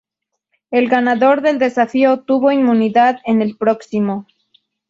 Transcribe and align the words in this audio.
El 0.71 0.89
ganador 0.89 1.41
del 1.43 1.59
desafío 1.59 2.21
tuvo 2.21 2.51
inmunidad 2.51 3.19
en 3.23 3.43
el 3.43 3.55
próximo. 3.55 4.25